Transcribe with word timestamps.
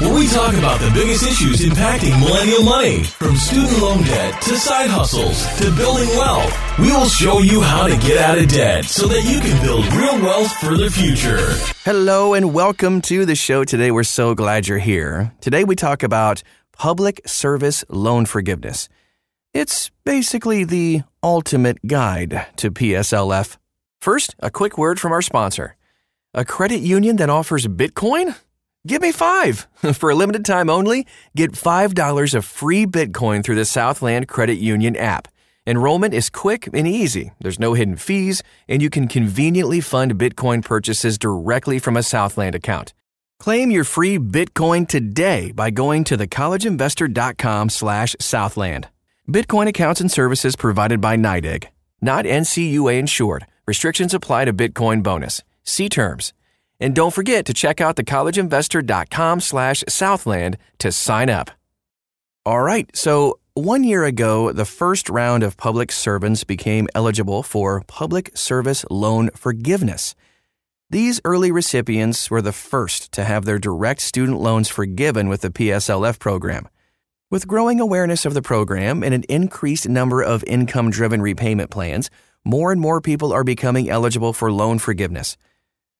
where 0.00 0.14
we 0.14 0.28
talk 0.28 0.52
about 0.52 0.78
the 0.80 0.90
biggest 0.90 1.22
issues 1.22 1.62
impacting 1.62 2.20
millennial 2.20 2.62
money, 2.62 3.04
from 3.04 3.36
student 3.36 3.80
loan 3.80 4.02
debt 4.02 4.42
to 4.42 4.54
side 4.54 4.90
hustles 4.90 5.46
to 5.56 5.74
building 5.74 6.06
wealth. 6.10 6.54
We 6.78 6.92
will 6.92 7.08
show 7.08 7.38
you 7.38 7.62
how 7.62 7.88
to 7.88 7.96
get 7.96 8.18
out 8.18 8.36
of 8.36 8.48
debt 8.48 8.84
so 8.84 9.08
that 9.08 9.24
you 9.24 9.40
can 9.40 9.64
build 9.64 9.86
real 9.94 10.22
wealth 10.22 10.52
for 10.58 10.76
the 10.76 10.90
future. 10.90 11.54
Hello 11.86 12.34
and 12.34 12.52
welcome 12.52 13.00
to 13.00 13.24
the 13.24 13.34
show 13.34 13.64
today. 13.64 13.90
We're 13.90 14.02
so 14.02 14.34
glad 14.34 14.68
you're 14.68 14.76
here. 14.76 15.32
Today 15.40 15.64
we 15.64 15.74
talk 15.74 16.02
about 16.02 16.42
public 16.72 17.22
service 17.26 17.82
loan 17.88 18.26
forgiveness. 18.26 18.90
It's 19.54 19.90
basically 20.04 20.64
the 20.64 21.00
ultimate 21.22 21.78
guide 21.86 22.46
to 22.56 22.70
PSLF. 22.70 23.56
First, 24.02 24.36
a 24.40 24.50
quick 24.50 24.76
word 24.76 25.00
from 25.00 25.12
our 25.12 25.22
sponsor. 25.22 25.77
A 26.34 26.44
credit 26.44 26.80
union 26.82 27.16
that 27.16 27.30
offers 27.30 27.66
Bitcoin? 27.68 28.36
Give 28.86 29.00
me 29.00 29.12
five. 29.12 29.66
For 29.94 30.10
a 30.10 30.14
limited 30.14 30.44
time 30.44 30.68
only, 30.68 31.06
get 31.34 31.52
$5 31.52 32.34
of 32.34 32.44
free 32.44 32.84
Bitcoin 32.84 33.42
through 33.42 33.54
the 33.54 33.64
Southland 33.64 34.28
Credit 34.28 34.58
Union 34.58 34.94
app. 34.94 35.28
Enrollment 35.66 36.12
is 36.12 36.28
quick 36.28 36.68
and 36.74 36.86
easy. 36.86 37.32
There's 37.40 37.58
no 37.58 37.72
hidden 37.72 37.96
fees, 37.96 38.42
and 38.68 38.82
you 38.82 38.90
can 38.90 39.08
conveniently 39.08 39.80
fund 39.80 40.16
Bitcoin 40.16 40.62
purchases 40.62 41.16
directly 41.16 41.78
from 41.78 41.96
a 41.96 42.02
Southland 42.02 42.54
account. 42.54 42.92
Claim 43.40 43.70
your 43.70 43.84
free 43.84 44.18
Bitcoin 44.18 44.86
today 44.86 45.50
by 45.52 45.70
going 45.70 46.04
to 46.04 46.18
thecollegeinvestor.com 46.18 47.70
slash 47.70 48.14
Southland. 48.20 48.88
Bitcoin 49.26 49.66
accounts 49.66 50.02
and 50.02 50.12
services 50.12 50.56
provided 50.56 51.00
by 51.00 51.16
NYDIG. 51.16 51.68
Not 52.02 52.26
NCUA 52.26 52.98
insured. 52.98 53.46
Restrictions 53.66 54.12
apply 54.12 54.44
to 54.44 54.52
Bitcoin 54.52 55.02
bonus. 55.02 55.42
See 55.68 55.88
terms. 55.88 56.32
And 56.80 56.94
don't 56.94 57.12
forget 57.12 57.44
to 57.46 57.54
check 57.54 57.80
out 57.80 57.96
thecollegeinvestor.com 57.96 59.40
slash 59.40 59.84
Southland 59.88 60.56
to 60.78 60.90
sign 60.90 61.28
up. 61.28 61.50
All 62.46 62.62
right, 62.62 62.88
so 62.96 63.38
one 63.52 63.84
year 63.84 64.04
ago, 64.04 64.50
the 64.52 64.64
first 64.64 65.10
round 65.10 65.42
of 65.42 65.58
public 65.58 65.92
servants 65.92 66.42
became 66.44 66.88
eligible 66.94 67.42
for 67.42 67.82
public 67.86 68.30
service 68.34 68.84
loan 68.90 69.30
forgiveness. 69.34 70.14
These 70.88 71.20
early 71.24 71.52
recipients 71.52 72.30
were 72.30 72.40
the 72.40 72.52
first 72.52 73.12
to 73.12 73.24
have 73.24 73.44
their 73.44 73.58
direct 73.58 74.00
student 74.00 74.40
loans 74.40 74.70
forgiven 74.70 75.28
with 75.28 75.42
the 75.42 75.50
PSLF 75.50 76.18
program. 76.18 76.66
With 77.30 77.46
growing 77.46 77.78
awareness 77.78 78.24
of 78.24 78.32
the 78.32 78.40
program 78.40 79.02
and 79.02 79.12
an 79.12 79.24
increased 79.28 79.86
number 79.86 80.22
of 80.22 80.42
income 80.44 80.90
driven 80.90 81.20
repayment 81.20 81.70
plans, 81.70 82.08
more 82.42 82.72
and 82.72 82.80
more 82.80 83.02
people 83.02 83.34
are 83.34 83.44
becoming 83.44 83.90
eligible 83.90 84.32
for 84.32 84.50
loan 84.50 84.78
forgiveness. 84.78 85.36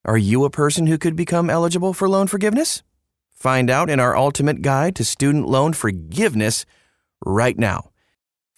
Are 0.08 0.16
you 0.16 0.46
a 0.46 0.50
person 0.50 0.86
who 0.86 0.96
could 0.96 1.16
become 1.16 1.50
eligible 1.50 1.92
for 1.92 2.08
loan 2.08 2.28
forgiveness? 2.28 2.82
Find 3.30 3.68
out 3.68 3.90
in 3.90 4.00
our 4.00 4.16
ultimate 4.16 4.62
guide 4.62 4.96
to 4.96 5.04
student 5.04 5.46
loan 5.46 5.74
forgiveness 5.74 6.64
right 7.26 7.58
now. 7.58 7.90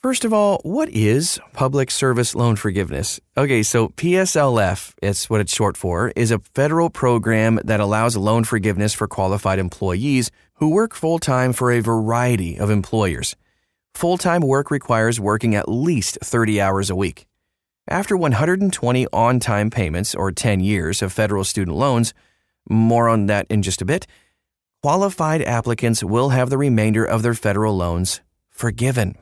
First 0.01 0.25
of 0.25 0.33
all, 0.33 0.61
what 0.63 0.89
is 0.91 1.41
public 1.53 1.91
service 1.91 2.37
loan 2.37 2.55
forgiveness? 2.55 3.19
Okay, 3.37 3.65
so 3.65 3.89
PSLF, 3.89 4.95
it's 5.03 5.29
what 5.29 5.41
it's 5.41 5.53
short 5.53 5.77
for, 5.77 6.13
is 6.15 6.31
a 6.31 6.39
federal 6.55 6.89
program 6.89 7.59
that 7.65 7.81
allows 7.81 8.17
loan 8.17 8.45
forgiveness 8.45 8.95
for 8.95 9.09
qualified 9.09 9.59
employees 9.59 10.31
who 10.61 10.69
work 10.69 10.95
full 10.95 11.19
time 11.19 11.53
for 11.53 11.73
a 11.73 11.81
variety 11.81 12.61
of 12.61 12.71
employers. 12.71 13.35
Full 13.97 14.19
time 14.19 14.43
work 14.43 14.71
requires 14.71 15.19
working 15.19 15.57
at 15.57 15.69
least 15.69 16.17
30 16.23 16.61
hours 16.61 16.91
a 16.91 16.95
week. 16.95 17.27
After 17.91 18.17
120 18.17 19.09
on 19.13 19.41
time 19.41 19.69
payments 19.69 20.15
or 20.15 20.31
10 20.31 20.61
years 20.61 21.03
of 21.03 21.13
federal 21.13 21.43
student 21.43 21.77
loans, 21.77 22.15
more 22.69 23.09
on 23.09 23.27
that 23.27 23.49
in 23.51 23.63
just 23.63 23.83
a 23.83 23.85
bit, 23.85 24.07
qualified 24.81 25.43
applicants 25.43 26.05
will 26.05 26.29
have 26.29 26.51
the 26.51 26.57
remainder 26.57 27.05
of 27.05 27.23
their 27.23 27.35
federal 27.35 27.77
loans 27.77 28.21
forgiven. 28.49 29.17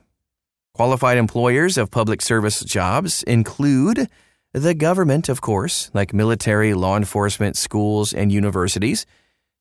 Qualified 0.74 1.16
employers 1.16 1.78
of 1.78 1.90
public 1.90 2.20
service 2.20 2.60
jobs 2.60 3.22
include 3.22 4.06
the 4.52 4.74
government, 4.74 5.30
of 5.30 5.40
course, 5.40 5.90
like 5.94 6.12
military, 6.12 6.74
law 6.74 6.98
enforcement, 6.98 7.56
schools, 7.56 8.12
and 8.12 8.30
universities, 8.30 9.06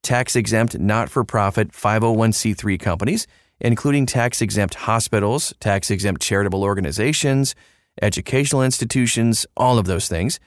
tax 0.04 0.36
exempt 0.36 0.80
not 0.80 1.10
for 1.10 1.24
profit 1.24 1.72
501c3 1.72 2.78
companies, 2.78 3.26
including 3.62 4.06
tax 4.06 4.42
exempt 4.42 4.76
hospitals, 4.76 5.54
tax 5.62 5.90
exempt 5.90 6.22
charitable 6.22 6.66
organizations, 6.66 7.56
educational 8.02 8.64
institutions, 8.64 9.46
all 9.56 9.78
of 9.78 9.86
those 9.86 10.08
things. 10.08 10.40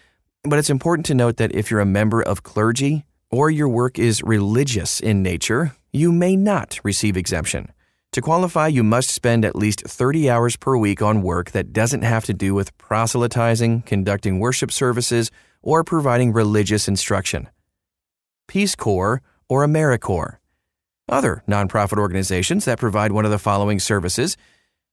But 0.44 0.58
it's 0.58 0.70
important 0.70 1.06
to 1.06 1.14
note 1.14 1.36
that 1.36 1.54
if 1.54 1.70
you're 1.70 1.80
a 1.80 1.86
member 1.86 2.22
of 2.22 2.42
clergy 2.42 3.04
or 3.30 3.50
your 3.50 3.68
work 3.68 3.98
is 3.98 4.22
religious 4.22 5.00
in 5.00 5.22
nature, 5.22 5.76
you 5.92 6.12
may 6.12 6.36
not 6.36 6.80
receive 6.82 7.16
exemption. 7.16 7.72
To 8.12 8.20
qualify, 8.20 8.66
you 8.66 8.82
must 8.82 9.10
spend 9.10 9.44
at 9.44 9.54
least 9.54 9.86
30 9.86 10.28
hours 10.28 10.56
per 10.56 10.76
week 10.76 11.00
on 11.00 11.22
work 11.22 11.52
that 11.52 11.72
doesn't 11.72 12.02
have 12.02 12.24
to 12.24 12.34
do 12.34 12.54
with 12.54 12.76
proselytizing, 12.76 13.82
conducting 13.82 14.40
worship 14.40 14.72
services, 14.72 15.30
or 15.62 15.84
providing 15.84 16.32
religious 16.32 16.88
instruction. 16.88 17.48
Peace 18.48 18.74
Corps 18.74 19.22
or 19.48 19.64
AmeriCorps. 19.64 20.38
Other 21.08 21.42
nonprofit 21.48 21.98
organizations 21.98 22.64
that 22.64 22.78
provide 22.78 23.12
one 23.12 23.24
of 23.24 23.30
the 23.30 23.38
following 23.38 23.80
services 23.80 24.36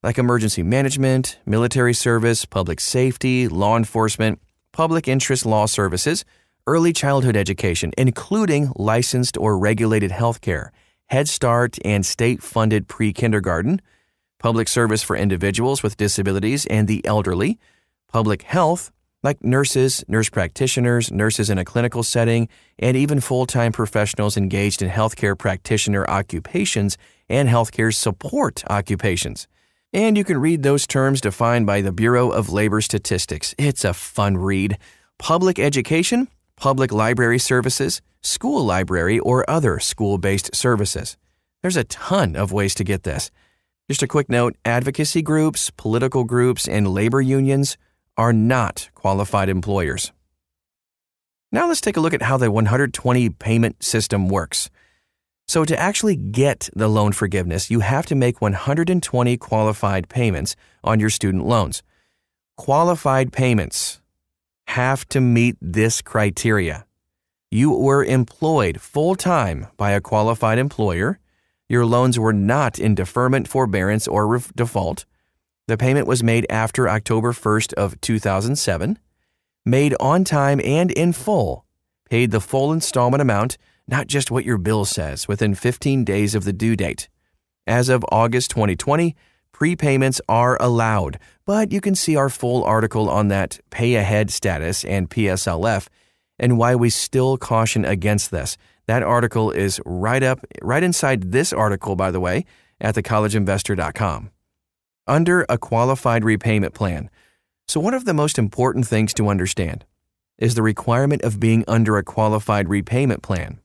like 0.04 0.18
emergency 0.18 0.64
management, 0.64 1.40
military 1.46 1.94
service, 1.94 2.46
public 2.46 2.80
safety, 2.80 3.48
law 3.48 3.76
enforcement, 3.76 4.40
public 4.72 5.08
interest 5.08 5.46
law 5.46 5.66
services, 5.66 6.24
early 6.68 6.94
childhood 6.94 7.36
education, 7.36 7.92
including 7.98 8.72
licensed 8.76 9.38
or 9.38 9.58
regulated 9.58 10.12
healthcare, 10.12 10.70
Head 11.08 11.28
Start, 11.28 11.78
and 11.84 12.06
state 12.06 12.44
funded 12.44 12.88
pre 12.88 13.12
kindergarten, 13.12 13.82
public 14.40 14.68
service 14.68 15.02
for 15.02 15.16
individuals 15.16 15.82
with 15.82 15.98
disabilities 15.98 16.66
and 16.68 16.88
the 16.88 17.04
elderly, 17.06 17.58
public 18.08 18.44
health, 18.44 18.92
like 19.24 19.44
nurses, 19.44 20.04
nurse 20.08 20.30
practitioners, 20.30 21.12
nurses 21.12 21.50
in 21.50 21.58
a 21.58 21.66
clinical 21.66 22.04
setting, 22.04 22.48
and 22.78 22.96
even 22.96 23.20
full 23.20 23.48
time 23.48 23.72
professionals 23.72 24.38
engaged 24.38 24.82
in 24.82 24.90
healthcare 24.90 25.36
practitioner 25.36 26.06
occupations 26.08 26.98
and 27.28 27.50
healthcare 27.50 27.94
support 27.94 28.64
occupations. 28.70 29.48
And 29.94 30.18
you 30.18 30.26
can 30.26 30.38
read 30.38 30.64
those 30.64 30.86
terms 30.86 31.22
defined 31.22 31.66
by 31.66 31.80
the 31.80 31.94
Bureau 31.94 32.30
of 32.30 32.50
Labor 32.50 32.82
Statistics. 32.82 33.56
It's 33.58 33.86
a 33.86 33.94
fun 33.94 34.36
read. 34.36 34.78
Public 35.18 35.60
education, 35.60 36.28
public 36.58 36.92
library 36.92 37.40
services, 37.40 38.02
school 38.22 38.66
library, 38.66 39.18
or 39.20 39.50
other 39.50 39.80
school 39.80 40.18
based 40.18 40.54
services. 40.54 41.16
There's 41.62 41.78
a 41.78 41.86
ton 41.86 42.36
of 42.36 42.52
ways 42.52 42.76
to 42.76 42.84
get 42.84 43.04
this. 43.04 43.32
Just 43.90 44.04
a 44.04 44.08
quick 44.08 44.28
note 44.30 44.58
advocacy 44.66 45.22
groups, 45.22 45.72
political 45.72 46.26
groups, 46.26 46.68
and 46.68 46.94
labor 46.94 47.22
unions 47.22 47.78
are 48.18 48.34
not 48.34 48.90
qualified 48.94 49.48
employers. 49.48 50.12
Now 51.50 51.70
let's 51.70 51.80
take 51.80 51.96
a 51.96 52.02
look 52.02 52.14
at 52.14 52.24
how 52.24 52.36
the 52.36 52.52
120 52.52 53.30
payment 53.30 53.82
system 53.82 54.28
works. 54.28 54.70
So, 55.48 55.64
to 55.64 55.80
actually 55.80 56.18
get 56.18 56.70
the 56.76 56.90
loan 56.90 57.14
forgiveness, 57.14 57.72
you 57.72 57.80
have 57.80 58.06
to 58.08 58.16
make 58.16 58.42
120 58.42 59.38
qualified 59.38 60.10
payments 60.10 60.58
on 60.84 61.00
your 61.00 61.10
student 61.10 61.46
loans. 61.46 61.84
Qualified 62.58 63.32
payments 63.32 64.02
have 64.68 65.08
to 65.10 65.22
meet 65.22 65.56
this 65.62 66.02
criteria. 66.02 66.86
You 67.50 67.72
were 67.72 68.04
employed 68.04 68.82
full 68.82 69.16
time 69.16 69.68
by 69.78 69.92
a 69.92 70.02
qualified 70.02 70.60
employer. 70.60 71.18
Your 71.70 71.86
loans 71.86 72.20
were 72.20 72.34
not 72.34 72.78
in 72.78 72.94
deferment, 72.94 73.48
forbearance, 73.48 74.06
or 74.06 74.42
default. 74.54 75.06
The 75.68 75.78
payment 75.78 76.08
was 76.08 76.22
made 76.22 76.46
after 76.50 76.90
October 76.90 77.32
1st 77.32 77.74
of 77.76 78.00
2007. 78.02 79.00
Made 79.66 79.96
on 80.00 80.26
time 80.26 80.60
and 80.64 80.92
in 80.92 81.14
full. 81.14 81.66
Paid 82.10 82.32
the 82.32 82.42
full 82.42 82.74
installment 82.74 83.22
amount 83.22 83.58
not 83.88 84.08
just 84.08 84.32
what 84.32 84.46
your 84.46 84.58
bill 84.58 84.86
says, 84.86 85.28
within 85.28 85.56
15 85.56 86.04
days 86.04 86.36
of 86.36 86.44
the 86.44 86.54
due 86.54 86.76
date. 86.76 87.08
As 87.66 87.90
of 87.90 88.06
August 88.12 88.52
2020, 88.52 89.16
prepayments 89.54 90.22
are 90.30 90.58
allowed, 90.62 91.20
but 91.46 91.72
you 91.72 91.82
can 91.82 91.96
see 91.96 92.16
our 92.16 92.30
full 92.30 92.64
article 92.64 93.10
on 93.10 93.30
that 93.30 93.60
pay 93.70 93.96
ahead 93.96 94.30
status 94.30 94.86
and 94.86 95.10
PSLF 95.10 95.88
and 96.40 96.58
why 96.58 96.76
we 96.76 96.90
still 96.90 97.38
caution 97.38 97.84
against 97.84 98.32
this. 98.32 98.58
That 98.86 99.04
article 99.04 99.52
is 99.52 99.82
right 99.86 100.24
up, 100.24 100.40
right 100.62 100.84
inside 100.84 101.32
this 101.32 101.52
article, 101.52 101.96
by 101.96 102.12
the 102.12 102.20
way, 102.20 102.46
at 102.80 102.96
thecollegeinvestor.com. 102.96 104.32
Under 105.08 105.46
a 105.50 105.58
qualified 105.58 106.24
repayment 106.24 106.74
plan. 106.74 107.10
So, 107.68 107.80
one 107.80 107.94
of 107.94 108.06
the 108.06 108.14
most 108.14 108.38
important 108.38 108.88
things 108.88 109.14
to 109.16 109.28
understand 109.28 109.86
is 110.38 110.56
the 110.56 110.62
requirement 110.62 111.22
of 111.24 111.40
being 111.40 111.66
under 111.68 111.98
a 111.98 112.04
qualified 112.04 112.70
repayment 112.70 113.24
plan. 113.24 113.60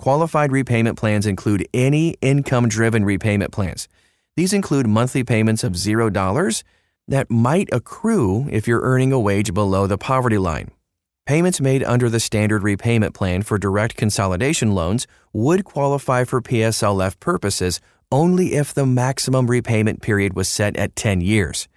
Qualified 0.00 0.50
repayment 0.50 0.98
plans 0.98 1.26
include 1.26 1.68
any 1.74 2.16
income 2.22 2.70
driven 2.70 3.04
repayment 3.04 3.52
plans. 3.52 3.86
These 4.34 4.54
include 4.54 4.86
monthly 4.86 5.24
payments 5.24 5.62
of 5.62 5.72
$0 5.72 6.62
that 7.08 7.30
might 7.30 7.68
accrue 7.70 8.48
if 8.50 8.66
you're 8.66 8.80
earning 8.80 9.12
a 9.12 9.20
wage 9.20 9.52
below 9.52 9.86
the 9.86 9.98
poverty 9.98 10.38
line. 10.38 10.70
Payments 11.26 11.60
made 11.60 11.84
under 11.84 12.08
the 12.08 12.18
standard 12.18 12.62
repayment 12.62 13.14
plan 13.14 13.42
for 13.42 13.58
direct 13.58 13.98
consolidation 13.98 14.74
loans 14.74 15.06
would 15.34 15.66
qualify 15.66 16.24
for 16.24 16.40
PSLF 16.40 17.20
purposes 17.20 17.78
only 18.10 18.54
if 18.54 18.72
the 18.72 18.86
maximum 18.86 19.48
repayment 19.48 20.00
period 20.00 20.32
was 20.32 20.48
set 20.48 20.78
at 20.78 20.96
10 20.96 21.20
years. 21.20 21.68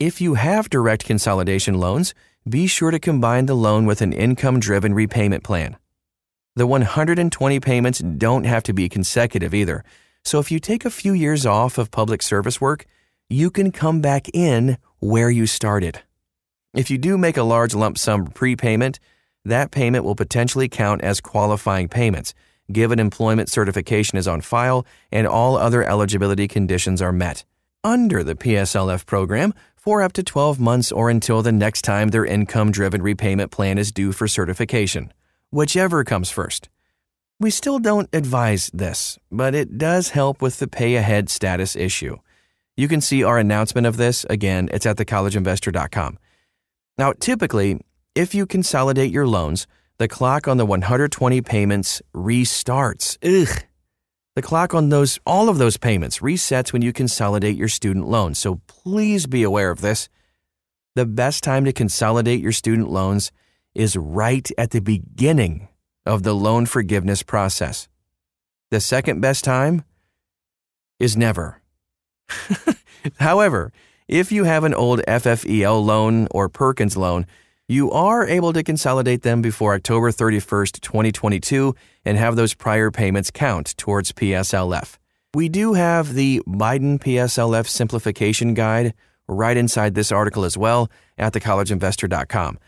If 0.00 0.18
you 0.18 0.32
have 0.32 0.70
direct 0.70 1.04
consolidation 1.04 1.74
loans, 1.74 2.14
be 2.48 2.68
sure 2.68 2.90
to 2.90 2.98
combine 2.98 3.44
the 3.44 3.54
loan 3.54 3.84
with 3.84 4.00
an 4.00 4.14
income 4.14 4.60
driven 4.60 4.94
repayment 4.94 5.44
plan. 5.44 5.76
The 6.56 6.66
120 6.66 7.60
payments 7.60 7.98
don't 7.98 8.44
have 8.44 8.62
to 8.62 8.72
be 8.72 8.88
consecutive 8.88 9.52
either, 9.52 9.84
so 10.24 10.38
if 10.38 10.50
you 10.50 10.58
take 10.58 10.86
a 10.86 10.90
few 10.90 11.12
years 11.12 11.44
off 11.44 11.76
of 11.76 11.90
public 11.90 12.22
service 12.22 12.62
work, 12.62 12.86
you 13.28 13.50
can 13.50 13.70
come 13.70 14.00
back 14.00 14.30
in 14.32 14.78
where 14.98 15.28
you 15.28 15.46
started. 15.46 16.00
If 16.72 16.90
you 16.90 16.96
do 16.96 17.18
make 17.18 17.36
a 17.36 17.42
large 17.42 17.74
lump 17.74 17.98
sum 17.98 18.28
prepayment, 18.28 18.98
that 19.44 19.70
payment 19.70 20.04
will 20.04 20.14
potentially 20.14 20.66
count 20.66 21.02
as 21.02 21.20
qualifying 21.20 21.88
payments, 21.88 22.32
given 22.72 22.98
employment 22.98 23.50
certification 23.50 24.16
is 24.16 24.26
on 24.26 24.40
file 24.40 24.86
and 25.12 25.26
all 25.26 25.58
other 25.58 25.84
eligibility 25.84 26.48
conditions 26.48 27.02
are 27.02 27.12
met. 27.12 27.44
Under 27.84 28.24
the 28.24 28.34
PSLF 28.34 29.04
program, 29.04 29.52
for 29.76 30.00
up 30.00 30.14
to 30.14 30.22
12 30.22 30.58
months 30.58 30.90
or 30.90 31.10
until 31.10 31.42
the 31.42 31.52
next 31.52 31.82
time 31.82 32.08
their 32.08 32.24
income 32.24 32.72
driven 32.72 33.02
repayment 33.02 33.50
plan 33.50 33.76
is 33.76 33.92
due 33.92 34.12
for 34.12 34.26
certification, 34.26 35.12
whichever 35.56 36.04
comes 36.04 36.28
first. 36.28 36.68
We 37.40 37.48
still 37.48 37.78
don't 37.78 38.10
advise 38.12 38.70
this, 38.74 39.18
but 39.32 39.54
it 39.54 39.78
does 39.78 40.10
help 40.10 40.42
with 40.42 40.58
the 40.58 40.68
pay 40.68 40.96
ahead 40.96 41.30
status 41.30 41.74
issue. 41.74 42.18
You 42.76 42.88
can 42.88 43.00
see 43.00 43.24
our 43.24 43.38
announcement 43.38 43.86
of 43.86 43.96
this. 43.96 44.26
Again, 44.28 44.68
it's 44.70 44.84
at 44.84 44.98
thecollegeinvestor.com. 44.98 46.18
Now, 46.98 47.14
typically, 47.18 47.80
if 48.14 48.34
you 48.34 48.44
consolidate 48.44 49.10
your 49.10 49.26
loans, 49.26 49.66
the 49.96 50.08
clock 50.08 50.46
on 50.46 50.58
the 50.58 50.66
120 50.66 51.40
payments 51.40 52.02
restarts. 52.14 53.16
Ugh. 53.24 53.64
The 54.34 54.42
clock 54.42 54.74
on 54.74 54.90
those 54.90 55.18
all 55.24 55.48
of 55.48 55.56
those 55.56 55.78
payments 55.78 56.18
resets 56.18 56.74
when 56.74 56.82
you 56.82 56.92
consolidate 56.92 57.56
your 57.56 57.68
student 57.68 58.06
loans. 58.06 58.38
So 58.38 58.60
please 58.66 59.26
be 59.26 59.42
aware 59.42 59.70
of 59.70 59.80
this. 59.80 60.10
The 60.96 61.06
best 61.06 61.42
time 61.42 61.64
to 61.64 61.72
consolidate 61.72 62.42
your 62.42 62.52
student 62.52 62.90
loans 62.90 63.32
is 63.76 63.96
right 63.96 64.50
at 64.56 64.70
the 64.70 64.80
beginning 64.80 65.68
of 66.04 66.22
the 66.22 66.34
loan 66.34 66.66
forgiveness 66.66 67.22
process. 67.22 67.88
The 68.70 68.80
second 68.80 69.20
best 69.20 69.44
time 69.44 69.84
is 70.98 71.16
never. 71.16 71.60
However, 73.18 73.72
if 74.08 74.32
you 74.32 74.44
have 74.44 74.64
an 74.64 74.74
old 74.74 75.00
FFEL 75.06 75.84
loan 75.84 76.26
or 76.30 76.48
Perkins 76.48 76.96
loan, 76.96 77.26
you 77.68 77.90
are 77.90 78.26
able 78.26 78.52
to 78.52 78.62
consolidate 78.62 79.22
them 79.22 79.42
before 79.42 79.74
October 79.74 80.10
31st, 80.10 80.80
2022, 80.80 81.74
and 82.04 82.16
have 82.16 82.36
those 82.36 82.54
prior 82.54 82.90
payments 82.90 83.30
count 83.30 83.76
towards 83.76 84.12
PSLF. 84.12 84.96
We 85.34 85.48
do 85.48 85.74
have 85.74 86.14
the 86.14 86.40
Biden 86.46 86.98
PSLF 86.98 87.66
simplification 87.66 88.54
guide 88.54 88.94
right 89.28 89.56
inside 89.56 89.94
this 89.94 90.12
article 90.12 90.44
as 90.44 90.56
well 90.56 90.88
at 91.18 91.32
thecollegeinvestor.com. 91.32 92.58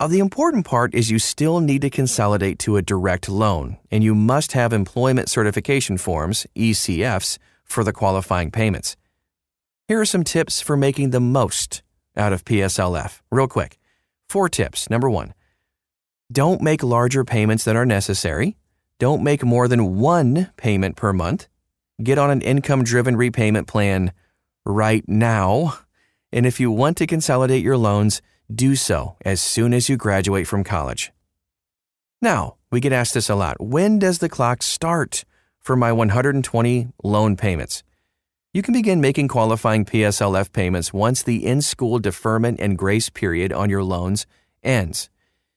Uh, 0.00 0.06
the 0.06 0.20
important 0.20 0.64
part 0.64 0.94
is 0.94 1.10
you 1.10 1.18
still 1.18 1.58
need 1.58 1.82
to 1.82 1.90
consolidate 1.90 2.60
to 2.60 2.76
a 2.76 2.82
direct 2.82 3.28
loan, 3.28 3.76
and 3.90 4.04
you 4.04 4.14
must 4.14 4.52
have 4.52 4.72
employment 4.72 5.28
certification 5.28 5.98
forms, 5.98 6.46
ECFs, 6.54 7.36
for 7.64 7.82
the 7.82 7.92
qualifying 7.92 8.52
payments. 8.52 8.96
Here 9.88 10.00
are 10.00 10.04
some 10.04 10.22
tips 10.22 10.60
for 10.60 10.76
making 10.76 11.10
the 11.10 11.20
most 11.20 11.82
out 12.16 12.32
of 12.32 12.44
PSLF. 12.44 13.20
Real 13.32 13.48
quick. 13.48 13.76
Four 14.28 14.48
tips. 14.48 14.88
Number 14.88 15.10
one, 15.10 15.34
don't 16.30 16.62
make 16.62 16.84
larger 16.84 17.24
payments 17.24 17.64
than 17.64 17.76
are 17.76 17.86
necessary. 17.86 18.56
Don't 19.00 19.24
make 19.24 19.44
more 19.44 19.66
than 19.66 19.96
one 19.96 20.52
payment 20.56 20.94
per 20.94 21.12
month. 21.12 21.48
Get 22.00 22.18
on 22.18 22.30
an 22.30 22.42
income 22.42 22.84
driven 22.84 23.16
repayment 23.16 23.66
plan 23.66 24.12
right 24.64 25.02
now. 25.08 25.78
And 26.32 26.46
if 26.46 26.60
you 26.60 26.70
want 26.70 26.98
to 26.98 27.06
consolidate 27.06 27.64
your 27.64 27.76
loans, 27.76 28.22
do 28.52 28.76
so 28.76 29.16
as 29.24 29.40
soon 29.40 29.74
as 29.74 29.88
you 29.88 29.96
graduate 29.96 30.46
from 30.46 30.64
college. 30.64 31.12
Now, 32.20 32.56
we 32.70 32.80
get 32.80 32.92
asked 32.92 33.14
this 33.14 33.30
a 33.30 33.34
lot. 33.34 33.60
When 33.60 33.98
does 33.98 34.18
the 34.18 34.28
clock 34.28 34.62
start 34.62 35.24
for 35.60 35.76
my 35.76 35.92
120 35.92 36.88
loan 37.02 37.36
payments? 37.36 37.82
You 38.52 38.62
can 38.62 38.74
begin 38.74 39.00
making 39.00 39.28
qualifying 39.28 39.84
PSLF 39.84 40.52
payments 40.52 40.92
once 40.92 41.22
the 41.22 41.46
in 41.46 41.62
school 41.62 41.98
deferment 41.98 42.58
and 42.60 42.78
grace 42.78 43.10
period 43.10 43.52
on 43.52 43.70
your 43.70 43.84
loans 43.84 44.26
ends. 44.62 45.10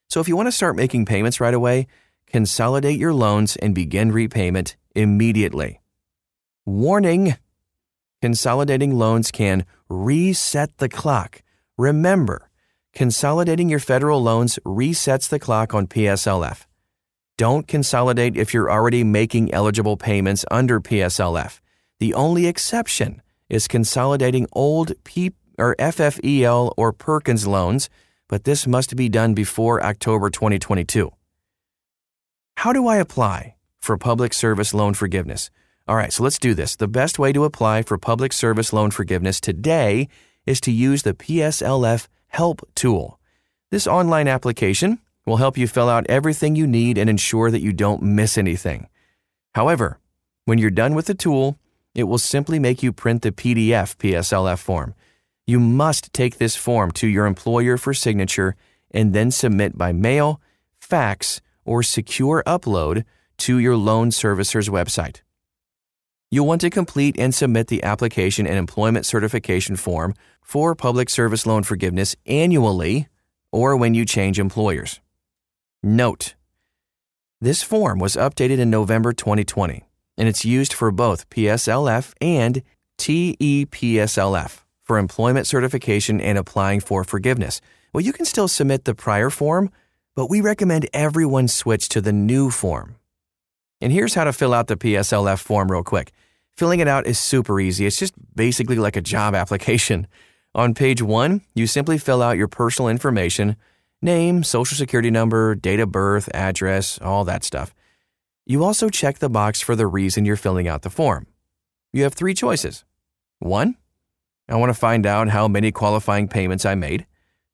So 0.09 0.19
if 0.19 0.27
you 0.27 0.35
want 0.35 0.47
to 0.47 0.51
start 0.51 0.75
making 0.75 1.05
payments 1.05 1.39
right 1.39 1.53
away, 1.53 1.87
consolidate 2.27 2.99
your 2.99 3.13
loans 3.13 3.55
and 3.55 3.73
begin 3.73 4.11
repayment 4.11 4.75
immediately. 4.93 5.79
Warning 6.65 7.37
Consolidating 8.21 8.95
loans 8.99 9.31
can 9.31 9.65
reset 9.89 10.77
the 10.77 10.87
clock. 10.87 11.41
Remember, 11.75 12.50
consolidating 12.93 13.69
your 13.69 13.79
federal 13.79 14.21
loans 14.21 14.59
resets 14.65 15.29
the 15.29 15.39
clock 15.39 15.73
on 15.73 15.87
PSLF. 15.87 16.65
Don't 17.37 17.67
consolidate 17.67 18.37
if 18.37 18.53
you're 18.53 18.71
already 18.71 19.03
making 19.03 19.53
eligible 19.53 19.97
payments 19.97 20.45
under 20.51 20.79
PSLF. 20.79 21.59
The 21.99 22.13
only 22.13 22.47
exception 22.47 23.21
is 23.49 23.67
consolidating 23.67 24.47
old 24.51 24.93
P 25.03 25.31
or 25.57 25.75
FFEL 25.77 26.73
or 26.77 26.93
Perkins 26.93 27.47
loans, 27.47 27.89
but 28.27 28.43
this 28.43 28.67
must 28.67 28.95
be 28.95 29.09
done 29.09 29.33
before 29.33 29.83
October 29.83 30.29
2022. 30.29 31.11
How 32.57 32.73
do 32.73 32.87
I 32.87 32.97
apply 32.97 33.55
for 33.79 33.97
public 33.97 34.33
service 34.33 34.73
loan 34.73 34.93
forgiveness? 34.93 35.49
All 35.87 35.95
right, 35.95 36.13
so 36.13 36.23
let's 36.23 36.39
do 36.39 36.53
this. 36.53 36.75
The 36.75 36.87
best 36.87 37.17
way 37.17 37.33
to 37.33 37.43
apply 37.43 37.81
for 37.81 37.97
public 37.97 38.33
service 38.33 38.71
loan 38.71 38.91
forgiveness 38.91 39.41
today 39.41 40.07
is 40.45 40.61
to 40.61 40.71
use 40.71 41.03
the 41.03 41.13
PSLF 41.13 42.07
Help 42.31 42.61
tool. 42.75 43.19
This 43.71 43.85
online 43.85 44.29
application 44.29 44.99
will 45.25 45.35
help 45.35 45.57
you 45.57 45.67
fill 45.67 45.89
out 45.89 46.05
everything 46.07 46.55
you 46.55 46.65
need 46.65 46.97
and 46.97 47.09
ensure 47.09 47.51
that 47.51 47.61
you 47.61 47.73
don't 47.73 48.01
miss 48.01 48.37
anything. 48.37 48.87
However, 49.53 49.99
when 50.45 50.57
you're 50.57 50.71
done 50.71 50.95
with 50.95 51.07
the 51.07 51.13
tool, 51.13 51.59
it 51.93 52.05
will 52.05 52.17
simply 52.17 52.57
make 52.57 52.81
you 52.81 52.93
print 52.93 53.21
the 53.21 53.33
PDF 53.33 53.97
PSLF 53.97 54.59
form. 54.59 54.95
You 55.45 55.59
must 55.59 56.13
take 56.13 56.37
this 56.37 56.55
form 56.55 56.91
to 56.91 57.07
your 57.07 57.25
employer 57.25 57.75
for 57.75 57.93
signature 57.93 58.55
and 58.91 59.11
then 59.13 59.29
submit 59.29 59.77
by 59.77 59.91
mail, 59.91 60.39
fax, 60.79 61.41
or 61.65 61.83
secure 61.83 62.43
upload 62.47 63.03
to 63.39 63.57
your 63.57 63.75
loan 63.75 64.09
servicer's 64.09 64.69
website. 64.69 65.19
You'll 66.29 66.47
want 66.47 66.61
to 66.61 66.69
complete 66.69 67.19
and 67.19 67.35
submit 67.35 67.67
the 67.67 67.83
application 67.83 68.47
and 68.47 68.57
employment 68.57 69.05
certification 69.05 69.75
form 69.75 70.15
for 70.41 70.75
public 70.75 71.09
service 71.09 71.45
loan 71.45 71.63
forgiveness 71.63 72.15
annually 72.25 73.07
or 73.51 73.75
when 73.75 73.93
you 73.93 74.05
change 74.05 74.39
employers. 74.39 74.99
Note 75.83 76.35
This 77.39 77.63
form 77.63 77.99
was 77.99 78.15
updated 78.15 78.59
in 78.59 78.69
November 78.69 79.13
2020 79.13 79.83
and 80.17 80.27
it's 80.27 80.45
used 80.45 80.73
for 80.73 80.91
both 80.91 81.29
PSLF 81.29 82.13
and 82.21 82.61
TEPSLF 82.97 84.63
for 84.83 84.97
employment 84.97 85.47
certification 85.47 86.21
and 86.21 86.37
applying 86.37 86.79
for 86.79 87.03
forgiveness. 87.03 87.61
Well, 87.93 88.01
you 88.01 88.13
can 88.13 88.25
still 88.25 88.47
submit 88.47 88.85
the 88.85 88.93
prior 88.93 89.29
form, 89.29 89.71
but 90.15 90.29
we 90.29 90.41
recommend 90.41 90.87
everyone 90.93 91.47
switch 91.47 91.89
to 91.89 92.01
the 92.01 92.13
new 92.13 92.51
form. 92.51 92.97
And 93.81 93.91
here's 93.91 94.13
how 94.13 94.25
to 94.25 94.33
fill 94.33 94.53
out 94.53 94.67
the 94.67 94.77
PSLF 94.77 95.39
form 95.39 95.71
real 95.71 95.83
quick. 95.83 96.11
Filling 96.55 96.79
it 96.79 96.87
out 96.87 97.07
is 97.07 97.17
super 97.17 97.59
easy. 97.59 97.85
It's 97.85 97.97
just 97.97 98.13
basically 98.35 98.75
like 98.75 98.95
a 98.95 99.01
job 99.01 99.33
application. 99.43 100.07
On 100.53 100.73
page 100.73 101.01
one, 101.01 101.41
you 101.55 101.65
simply 101.65 101.97
fill 101.97 102.21
out 102.21 102.37
your 102.37 102.47
personal 102.47 102.89
information 102.89 103.55
name, 104.01 104.43
social 104.43 104.75
security 104.75 105.11
number, 105.11 105.55
date 105.55 105.79
of 105.79 105.91
birth, 105.91 106.27
address, 106.33 106.99
all 107.01 107.23
that 107.23 107.43
stuff. 107.43 107.73
You 108.45 108.63
also 108.63 108.89
check 108.89 109.19
the 109.19 109.29
box 109.29 109.61
for 109.61 109.75
the 109.75 109.87
reason 109.87 110.25
you're 110.25 110.35
filling 110.35 110.67
out 110.67 110.81
the 110.81 110.89
form. 110.89 111.27
You 111.93 112.03
have 112.03 112.13
three 112.13 112.33
choices. 112.33 112.83
One, 113.39 113.75
I 114.49 114.55
want 114.55 114.71
to 114.71 114.79
find 114.79 115.05
out 115.05 115.29
how 115.29 115.47
many 115.47 115.71
qualifying 115.71 116.27
payments 116.27 116.65
I 116.65 116.75
made. 116.75 117.05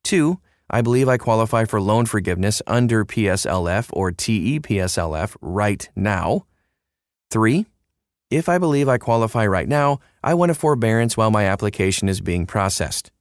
Two, 0.04 0.40
I 0.70 0.82
believe 0.82 1.08
I 1.08 1.18
qualify 1.18 1.66
for 1.66 1.80
loan 1.80 2.06
forgiveness 2.06 2.62
under 2.66 3.06
PSLF 3.06 3.90
or 3.94 4.12
TEPSLF 4.12 5.36
right 5.42 5.90
now. 5.96 6.46
Three, 7.30 7.66
if 8.30 8.50
I 8.50 8.58
believe 8.58 8.90
I 8.90 8.98
qualify 8.98 9.46
right 9.46 9.68
now, 9.68 10.00
I 10.24 10.34
want 10.34 10.52
a 10.52 10.56
forbearance 10.56 11.16
while 11.16 11.32
my 11.32 11.46
application 11.46 12.10
is 12.10 12.22
being 12.22 12.46
processed. 12.46 13.12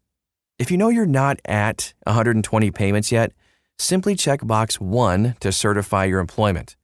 If 0.59 0.71
you 0.71 0.77
know 0.77 0.89
you're 0.89 1.07
not 1.07 1.39
at 1.45 1.95
120 2.05 2.71
payments 2.71 3.13
yet, 3.13 3.33
simply 3.79 4.17
check 4.17 4.47
box 4.47 4.81
1 4.81 5.37
to 5.41 5.53
certify 5.53 6.05
your 6.05 6.21
employment. 6.21 6.77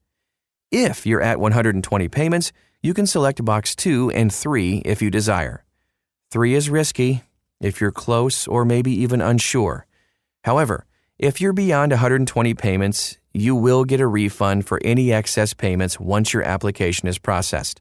If 0.70 1.06
you're 1.06 1.22
at 1.22 1.40
120 1.40 2.08
payments, 2.08 2.52
you 2.82 2.94
can 2.94 3.06
select 3.06 3.44
box 3.44 3.74
2 3.74 4.10
and 4.10 4.32
3 4.32 4.82
if 4.84 5.02
you 5.02 5.10
desire. 5.10 5.64
3 6.30 6.54
is 6.54 6.70
risky 6.70 7.22
if 7.60 7.80
you're 7.80 7.92
close 7.92 8.46
or 8.46 8.64
maybe 8.64 8.92
even 8.92 9.20
unsure. 9.20 9.86
However, 10.44 10.86
If 11.22 11.40
you're 11.40 11.52
beyond 11.52 11.92
120 11.92 12.54
payments, 12.54 13.16
you 13.32 13.54
will 13.54 13.84
get 13.84 14.00
a 14.00 14.08
refund 14.08 14.66
for 14.66 14.80
any 14.84 15.12
excess 15.12 15.54
payments 15.54 16.00
once 16.00 16.32
your 16.32 16.42
application 16.42 17.06
is 17.06 17.16
processed. 17.16 17.80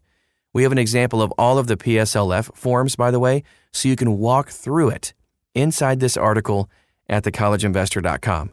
We 0.53 0.63
have 0.63 0.71
an 0.71 0.77
example 0.77 1.21
of 1.21 1.31
all 1.37 1.57
of 1.57 1.67
the 1.67 1.77
PSLF 1.77 2.55
forms, 2.55 2.95
by 2.95 3.11
the 3.11 3.19
way, 3.19 3.43
so 3.71 3.87
you 3.87 3.95
can 3.95 4.17
walk 4.17 4.49
through 4.49 4.89
it 4.89 5.13
inside 5.55 5.99
this 5.99 6.17
article 6.17 6.69
at 7.07 7.23
thecollegeinvestor.com. 7.23 8.51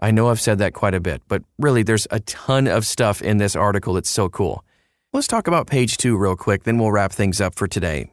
I 0.00 0.10
know 0.10 0.28
I've 0.28 0.40
said 0.40 0.58
that 0.58 0.74
quite 0.74 0.94
a 0.94 1.00
bit, 1.00 1.22
but 1.28 1.42
really 1.58 1.82
there's 1.82 2.06
a 2.10 2.20
ton 2.20 2.66
of 2.66 2.86
stuff 2.86 3.22
in 3.22 3.38
this 3.38 3.54
article 3.54 3.94
that's 3.94 4.10
so 4.10 4.28
cool. 4.28 4.64
Let's 5.12 5.28
talk 5.28 5.46
about 5.46 5.68
page 5.68 5.96
two 5.96 6.16
real 6.16 6.34
quick, 6.34 6.64
then 6.64 6.78
we'll 6.78 6.90
wrap 6.92 7.12
things 7.12 7.40
up 7.40 7.54
for 7.54 7.68
today. 7.68 8.10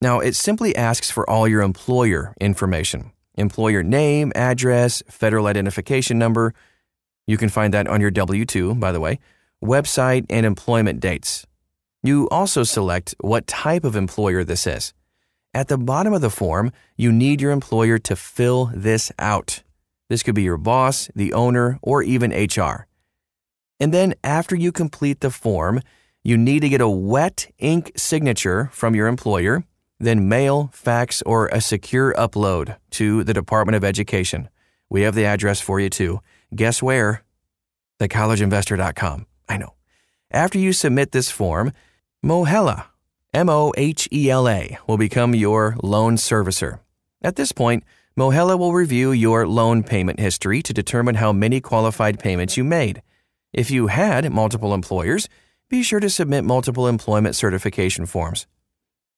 Now, 0.00 0.18
it 0.18 0.34
simply 0.34 0.74
asks 0.74 1.10
for 1.10 1.28
all 1.30 1.46
your 1.46 1.62
employer 1.62 2.34
information 2.40 3.12
employer 3.36 3.82
name, 3.82 4.30
address, 4.34 5.02
federal 5.08 5.46
identification 5.46 6.18
number. 6.18 6.52
You 7.26 7.38
can 7.38 7.48
find 7.48 7.72
that 7.72 7.86
on 7.86 8.00
your 8.00 8.10
W 8.10 8.44
2, 8.44 8.74
by 8.74 8.92
the 8.92 9.00
way, 9.00 9.20
website, 9.62 10.26
and 10.28 10.44
employment 10.44 11.00
dates. 11.00 11.46
You 12.02 12.28
also 12.30 12.64
select 12.64 13.14
what 13.20 13.46
type 13.46 13.84
of 13.84 13.94
employer 13.94 14.42
this 14.42 14.66
is. 14.66 14.92
At 15.54 15.68
the 15.68 15.78
bottom 15.78 16.12
of 16.12 16.20
the 16.20 16.30
form, 16.30 16.72
you 16.96 17.12
need 17.12 17.40
your 17.40 17.52
employer 17.52 17.98
to 18.00 18.16
fill 18.16 18.70
this 18.74 19.12
out. 19.18 19.62
This 20.08 20.22
could 20.22 20.34
be 20.34 20.42
your 20.42 20.56
boss, 20.56 21.10
the 21.14 21.32
owner, 21.32 21.78
or 21.80 22.02
even 22.02 22.32
HR. 22.32 22.86
And 23.78 23.94
then 23.94 24.14
after 24.24 24.56
you 24.56 24.72
complete 24.72 25.20
the 25.20 25.30
form, 25.30 25.80
you 26.24 26.36
need 26.36 26.60
to 26.60 26.68
get 26.68 26.80
a 26.80 26.88
wet 26.88 27.52
ink 27.58 27.92
signature 27.96 28.70
from 28.72 28.94
your 28.94 29.06
employer, 29.06 29.64
then 30.00 30.28
mail, 30.28 30.70
fax, 30.72 31.22
or 31.22 31.46
a 31.48 31.60
secure 31.60 32.14
upload 32.14 32.76
to 32.90 33.22
the 33.24 33.34
Department 33.34 33.76
of 33.76 33.84
Education. 33.84 34.48
We 34.90 35.02
have 35.02 35.14
the 35.14 35.24
address 35.24 35.60
for 35.60 35.78
you 35.78 35.88
too. 35.88 36.20
Guess 36.54 36.82
where? 36.82 37.22
TheCollegeInvestor.com. 38.00 39.26
I 39.48 39.56
know. 39.56 39.74
After 40.30 40.58
you 40.58 40.72
submit 40.72 41.12
this 41.12 41.30
form, 41.30 41.72
Mohela, 42.24 42.84
M 43.34 43.48
O 43.48 43.72
H 43.76 44.08
E 44.12 44.30
L 44.30 44.48
A, 44.48 44.78
will 44.86 44.96
become 44.96 45.34
your 45.34 45.76
loan 45.82 46.14
servicer. 46.14 46.78
At 47.20 47.34
this 47.34 47.50
point, 47.50 47.82
Mohela 48.16 48.56
will 48.56 48.72
review 48.72 49.10
your 49.10 49.44
loan 49.44 49.82
payment 49.82 50.20
history 50.20 50.62
to 50.62 50.72
determine 50.72 51.16
how 51.16 51.32
many 51.32 51.60
qualified 51.60 52.20
payments 52.20 52.56
you 52.56 52.62
made. 52.62 53.02
If 53.52 53.72
you 53.72 53.88
had 53.88 54.32
multiple 54.32 54.72
employers, 54.72 55.28
be 55.68 55.82
sure 55.82 55.98
to 55.98 56.08
submit 56.08 56.44
multiple 56.44 56.86
employment 56.86 57.34
certification 57.34 58.06
forms. 58.06 58.46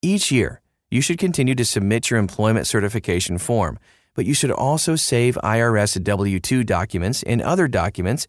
Each 0.01 0.31
year, 0.31 0.61
you 0.89 1.01
should 1.01 1.19
continue 1.19 1.53
to 1.53 1.65
submit 1.65 2.09
your 2.09 2.19
employment 2.19 2.65
certification 2.65 3.37
form, 3.37 3.77
but 4.15 4.25
you 4.25 4.33
should 4.33 4.51
also 4.51 4.95
save 4.95 5.37
IRS 5.43 6.03
W 6.03 6.39
2 6.39 6.63
documents 6.63 7.21
and 7.21 7.39
other 7.43 7.67
documents 7.67 8.25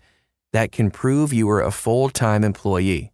that 0.52 0.71
can 0.71 0.90
prove 0.90 1.33
you 1.33 1.49
are 1.49 1.62
a 1.62 1.71
full 1.71 2.11
time 2.11 2.45
employee. 2.45 3.12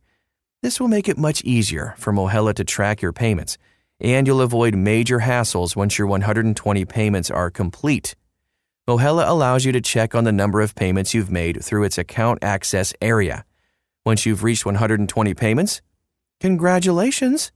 This 0.62 0.80
will 0.80 0.88
make 0.88 1.08
it 1.08 1.18
much 1.18 1.42
easier 1.42 1.94
for 1.98 2.12
Mohela 2.12 2.54
to 2.54 2.64
track 2.64 3.02
your 3.02 3.12
payments 3.12 3.58
and 4.02 4.26
you'll 4.26 4.40
avoid 4.40 4.74
major 4.74 5.20
hassles 5.20 5.76
once 5.76 5.96
your 5.96 6.08
120 6.08 6.84
payments 6.84 7.30
are 7.30 7.50
complete. 7.50 8.16
Mohela 8.88 9.28
allows 9.28 9.64
you 9.64 9.70
to 9.70 9.80
check 9.80 10.14
on 10.14 10.24
the 10.24 10.32
number 10.32 10.60
of 10.60 10.74
payments 10.74 11.14
you've 11.14 11.30
made 11.30 11.64
through 11.64 11.84
its 11.84 11.98
account 11.98 12.40
access 12.42 12.92
area. 13.00 13.44
Once 14.04 14.26
you've 14.26 14.42
reached 14.42 14.66
120 14.66 15.34
payments, 15.34 15.80
congratulations! 16.40 17.52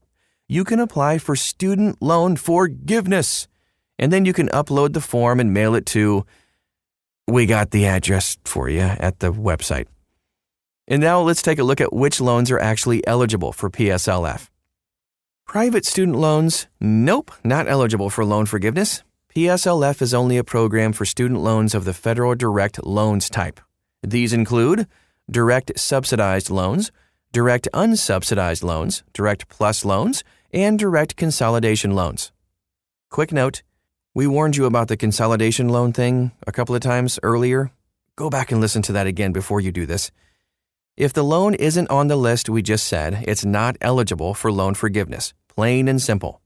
You 0.49 0.63
can 0.63 0.79
apply 0.79 1.19
for 1.19 1.35
student 1.35 2.01
loan 2.01 2.37
forgiveness. 2.37 3.49
And 3.99 4.13
then 4.13 4.25
you 4.25 4.33
can 4.33 4.49
upload 4.51 4.93
the 4.93 5.01
form 5.01 5.41
and 5.41 5.53
mail 5.53 5.75
it 5.75 5.87
to. 5.87 6.25
We 7.27 7.47
got 7.47 7.73
the 7.73 7.87
address 7.87 8.39
for 8.45 8.69
you 8.69 8.83
at 8.83 9.19
the 9.19 9.33
website. 9.33 9.87
And 10.89 11.01
now 11.01 11.21
let's 11.21 11.43
take 11.43 11.59
a 11.59 11.65
look 11.65 11.81
at 11.81 11.93
which 11.93 12.21
loans 12.21 12.51
are 12.51 12.61
actually 12.61 13.07
eligible 13.07 13.53
for 13.53 13.71
PSLF. 13.71 14.49
Private 15.47 15.85
student 15.85 16.17
loans? 16.17 16.67
Nope, 16.81 17.31
not 17.45 17.69
eligible 17.69 18.11
for 18.11 18.25
loan 18.25 18.47
forgiveness. 18.47 19.03
PSLF 19.35 20.01
is 20.01 20.15
only 20.15 20.39
a 20.39 20.45
program 20.45 20.93
for 20.93 21.05
student 21.05 21.41
loans 21.41 21.75
of 21.75 21.85
the 21.85 21.93
federal 21.93 22.35
direct 22.35 22.85
loans 22.85 23.29
type. 23.29 23.61
These 24.03 24.33
include 24.33 24.87
direct 25.31 25.79
subsidized 25.79 26.51
loans, 26.51 26.91
direct 27.33 27.69
unsubsidized 27.75 28.63
loans, 28.63 29.03
direct 29.13 29.49
plus 29.49 29.85
loans, 29.85 30.25
and 30.53 30.79
direct 30.79 31.17
consolidation 31.17 31.95
loans. 31.95 32.33
Quick 33.11 33.33
note 33.33 33.63
we 34.15 34.27
warned 34.27 34.57
you 34.57 34.65
about 34.65 34.89
the 34.89 34.97
consolidation 34.97 35.69
loan 35.69 35.93
thing 35.93 36.33
a 36.47 36.53
couple 36.53 36.75
of 36.75 36.81
times 36.81 37.19
earlier. 37.23 37.71
Go 38.17 38.31
back 38.31 38.51
and 38.51 38.63
listen 38.63 38.81
to 38.83 38.93
that 38.93 39.07
again 39.07 39.33
before 39.33 39.61
you 39.61 39.71
do 39.71 39.85
this. 39.85 40.11
If 40.97 41.13
the 41.13 41.23
loan 41.23 41.53
isn't 41.53 41.91
on 41.91 42.09
the 42.09 42.17
list 42.17 42.49
we 42.49 42.63
just 42.63 42.87
said, 42.87 43.23
it's 43.29 43.45
not 43.45 43.77
eligible 43.83 44.33
for 44.33 44.51
loan 44.51 44.73
forgiveness. 44.73 45.35
Plain 45.55 45.89
and 45.89 46.01
simple. 46.01 46.41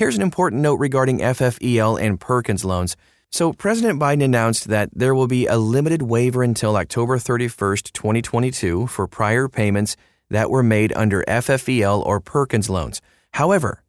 Here's 0.00 0.16
an 0.16 0.22
important 0.22 0.60
note 0.62 0.80
regarding 0.80 1.20
FFEL 1.20 2.00
and 2.00 2.18
Perkins 2.18 2.64
loans. 2.64 2.96
So, 3.30 3.52
President 3.52 4.00
Biden 4.00 4.24
announced 4.24 4.66
that 4.66 4.90
there 4.92 5.14
will 5.14 5.28
be 5.28 5.46
a 5.46 5.56
limited 5.56 6.02
waiver 6.02 6.42
until 6.42 6.76
October 6.76 7.16
31st, 7.16 7.92
2022, 7.92 8.88
for 8.88 9.06
prior 9.06 9.46
payments 9.46 9.94
that 10.30 10.50
were 10.50 10.64
made 10.64 10.92
under 10.96 11.22
FFEL 11.28 12.04
or 12.04 12.18
Perkins 12.18 12.68
loans. 12.68 13.00
However, 13.34 13.84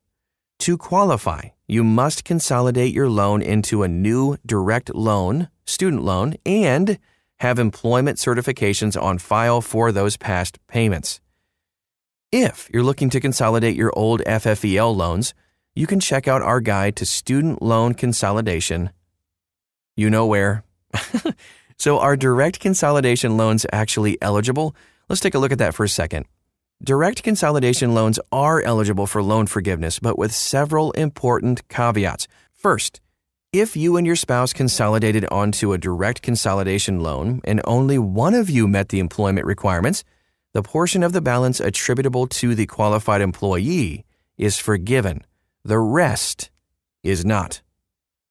to 0.59 0.77
qualify, 0.77 1.49
you 1.67 1.83
must 1.83 2.23
consolidate 2.23 2.93
your 2.93 3.09
loan 3.09 3.41
into 3.41 3.81
a 3.81 3.87
new 3.87 4.37
direct 4.45 4.93
loan, 4.93 5.49
student 5.65 6.03
loan, 6.03 6.35
and 6.45 6.99
have 7.41 7.57
employment 7.57 8.19
certifications 8.19 9.01
on 9.01 9.17
file 9.17 9.61
for 9.61 9.91
those 9.91 10.15
past 10.15 10.59
payments. 10.67 11.19
If 12.31 12.69
you're 12.71 12.83
looking 12.83 13.09
to 13.09 13.19
consolidate 13.19 13.75
your 13.75 13.91
old 13.95 14.21
FFEL 14.21 14.95
loans, 14.95 15.33
you 15.73 15.87
can 15.87 15.99
check 15.99 16.27
out 16.27 16.43
our 16.43 16.61
guide 16.61 16.95
to 16.97 17.05
student 17.05 17.59
loan 17.59 17.95
consolidation. 17.95 18.91
You 19.97 20.11
know 20.11 20.27
where. 20.27 20.63
so, 21.77 21.97
are 21.97 22.15
direct 22.15 22.59
consolidation 22.59 23.37
loans 23.37 23.65
actually 23.73 24.21
eligible? 24.21 24.75
Let's 25.09 25.21
take 25.21 25.33
a 25.33 25.39
look 25.39 25.51
at 25.51 25.57
that 25.57 25.73
for 25.73 25.83
a 25.83 25.89
second. 25.89 26.27
Direct 26.83 27.23
consolidation 27.23 27.95
loans 27.95 28.19
are 28.31 28.61
eligible 28.61 29.07
for 29.07 29.23
loan 29.23 29.47
forgiveness, 29.47 29.97
but 29.97 30.17
with 30.17 30.31
several 30.31 30.91
important 30.91 31.67
caveats. 31.69 32.27
First, 32.53 33.01
if 33.53 33.75
you 33.75 33.97
and 33.97 34.07
your 34.07 34.15
spouse 34.15 34.53
consolidated 34.53 35.25
onto 35.29 35.73
a 35.73 35.77
direct 35.77 36.21
consolidation 36.21 37.01
loan 37.01 37.41
and 37.43 37.61
only 37.65 37.99
one 37.99 38.33
of 38.33 38.49
you 38.49 38.65
met 38.65 38.89
the 38.89 38.99
employment 38.99 39.45
requirements, 39.45 40.05
the 40.53 40.63
portion 40.63 41.03
of 41.03 41.11
the 41.11 41.21
balance 41.21 41.59
attributable 41.59 42.27
to 42.27 42.55
the 42.55 42.65
qualified 42.65 43.19
employee 43.19 44.05
is 44.37 44.57
forgiven. 44.57 45.25
The 45.65 45.79
rest 45.79 46.49
is 47.03 47.25
not. 47.25 47.61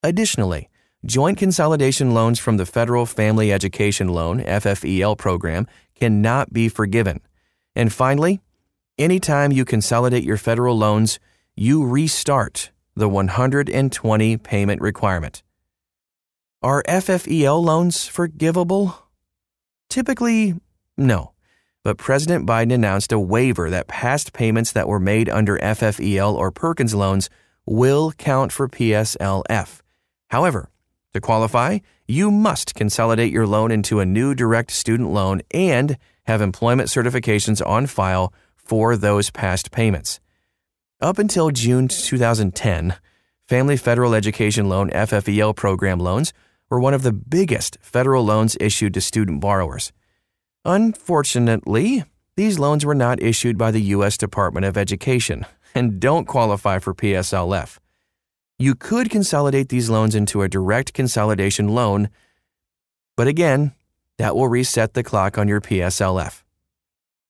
Additionally, 0.03 0.71
joint 1.05 1.37
consolidation 1.37 2.15
loans 2.15 2.39
from 2.39 2.57
the 2.57 2.65
Federal 2.65 3.05
Family 3.05 3.53
Education 3.53 4.09
Loan 4.09 4.43
FFEL 4.43 5.19
program 5.19 5.67
cannot 5.95 6.51
be 6.51 6.71
forgiven. 6.71 7.21
And 7.77 7.93
finally, 7.93 8.41
anytime 8.97 9.53
you 9.53 9.67
consolidate 9.67 10.25
your 10.25 10.39
federal 10.39 10.79
loans, 10.79 11.21
you 11.57 11.87
restart 11.87 12.71
the 12.95 13.09
120 13.09 14.37
payment 14.39 14.81
requirement. 14.81 15.43
Are 16.63 16.83
FFEL 16.83 17.63
loans 17.63 18.07
forgivable? 18.07 19.09
Typically, 19.89 20.55
no. 20.97 21.33
But 21.83 21.97
President 21.97 22.47
Biden 22.47 22.75
announced 22.75 23.13
a 23.13 23.19
waiver 23.19 23.71
that 23.71 23.89
past 23.89 24.35
payments 24.35 24.73
that 24.73 24.87
were 24.87 25.01
made 25.01 25.31
under 25.31 25.59
FFEL 25.59 26.35
or 26.35 26.51
Perkins 26.51 26.95
loans 26.95 27.31
will 27.65 28.13
count 28.13 28.53
for 28.53 28.69
PSLF. 28.69 29.81
However, 30.29 30.71
to 31.15 31.21
qualify, 31.21 31.79
you 32.07 32.31
must 32.31 32.75
consolidate 32.75 33.33
your 33.33 33.47
loan 33.47 33.71
into 33.71 34.01
a 34.01 34.07
new 34.07 34.35
direct 34.35 34.71
student 34.71 35.11
loan 35.11 35.41
and 35.53 35.97
have 36.25 36.43
employment 36.43 36.89
certifications 36.89 37.65
on 37.67 37.87
file 37.87 38.33
for 38.55 38.97
those 38.97 39.31
past 39.31 39.71
payments. 39.71 40.21
Up 41.03 41.19
until 41.19 41.49
June 41.49 41.89
2010, 41.89 42.95
Family 43.49 43.79
Federal 43.79 44.15
Education 44.15 44.69
Loan 44.69 44.91
FFEL 44.91 45.57
program 45.57 45.99
loans 45.99 46.35
were 46.69 46.79
one 46.79 46.93
of 46.93 47.03
the 47.03 47.13
biggest 47.13 47.79
federal 47.81 48.23
loans 48.23 48.55
issued 48.61 48.93
to 48.93 49.01
student 49.01 49.41
borrowers. 49.41 49.93
Unfortunately, 50.67 52.05
these 52.37 52.59
loans 52.59 52.85
were 52.85 52.95
not 52.95 53.23
issued 53.23 53.57
by 53.57 53.71
the 53.71 53.81
U.S. 53.97 54.19
Department 54.19 54.67
of 54.67 54.77
Education 54.77 55.47
and 55.75 56.01
don't 56.01 56.27
qualify 56.27 56.79
for 56.79 56.93
PSLF. 56.93 57.79
You 58.59 58.75
could 58.75 59.09
consolidate 59.09 59.71
these 59.71 59.89
loans 59.89 60.15
into 60.15 60.43
a 60.43 60.51
direct 60.51 60.93
consolidation 60.93 61.69
loan, 61.69 62.11
but 63.17 63.27
again, 63.27 63.73
that 64.19 64.37
will 64.37 64.49
reset 64.49 64.93
the 64.93 65.03
clock 65.03 65.39
on 65.39 65.49
your 65.49 65.63
PSLF. 65.63 66.43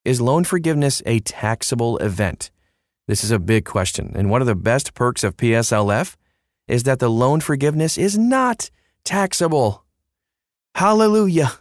Is 0.03 0.19
loan 0.19 0.43
forgiveness 0.43 1.01
a 1.05 1.21
taxable 1.21 1.97
event? 1.99 2.51
This 3.11 3.25
is 3.25 3.31
a 3.31 3.39
big 3.39 3.65
question, 3.65 4.13
and 4.15 4.29
one 4.29 4.39
of 4.39 4.47
the 4.47 4.55
best 4.55 4.93
perks 4.93 5.25
of 5.25 5.35
PSLF 5.35 6.15
is 6.69 6.83
that 6.83 6.99
the 6.99 7.09
loan 7.09 7.41
forgiveness 7.41 7.97
is 7.97 8.17
not 8.17 8.69
taxable. 9.03 9.83
Hallelujah! 10.75 11.51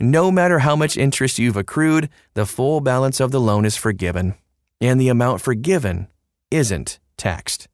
No 0.00 0.32
matter 0.32 0.58
how 0.58 0.74
much 0.74 0.96
interest 0.96 1.38
you've 1.38 1.56
accrued, 1.56 2.08
the 2.34 2.44
full 2.44 2.80
balance 2.80 3.20
of 3.20 3.30
the 3.30 3.38
loan 3.38 3.64
is 3.64 3.76
forgiven, 3.76 4.34
and 4.80 5.00
the 5.00 5.08
amount 5.08 5.40
forgiven 5.40 6.08
isn't 6.50 6.98
taxed. 7.16 7.68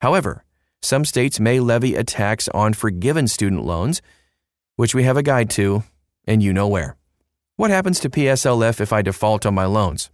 However, 0.00 0.42
some 0.80 1.04
states 1.04 1.38
may 1.38 1.60
levy 1.60 1.94
a 1.94 2.04
tax 2.04 2.48
on 2.54 2.72
forgiven 2.72 3.28
student 3.28 3.66
loans, 3.66 4.00
which 4.76 4.94
we 4.94 5.02
have 5.02 5.18
a 5.18 5.22
guide 5.22 5.50
to, 5.50 5.82
and 6.26 6.42
you 6.42 6.54
know 6.54 6.68
where. 6.68 6.96
What 7.56 7.70
happens 7.70 8.00
to 8.00 8.08
PSLF 8.08 8.80
if 8.80 8.94
I 8.94 9.02
default 9.02 9.44
on 9.44 9.54
my 9.54 9.66
loans? 9.66 10.10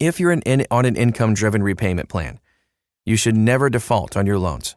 If 0.00 0.18
you're 0.18 0.32
in, 0.32 0.66
on 0.70 0.86
an 0.86 0.96
income 0.96 1.34
driven 1.34 1.62
repayment 1.62 2.08
plan, 2.08 2.40
you 3.04 3.16
should 3.16 3.36
never 3.36 3.68
default 3.68 4.16
on 4.16 4.26
your 4.26 4.38
loans. 4.38 4.74